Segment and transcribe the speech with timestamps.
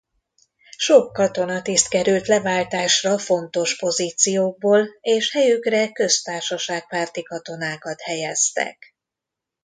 [0.77, 8.95] Sok katonatiszt került leváltásra fontos pozíciókból és helyükre köztársaságpárti katonákat helyeztek.